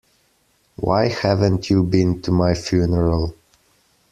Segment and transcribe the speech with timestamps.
[0.77, 3.35] Why haven't you been to my funeral?